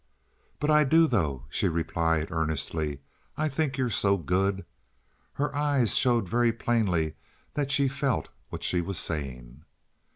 [0.59, 3.01] "But I do, though," she replied, earnestly.
[3.37, 4.65] "I think you're so good."
[5.33, 7.13] Her eyes showed very plainly
[7.53, 9.61] that she felt what she was saying.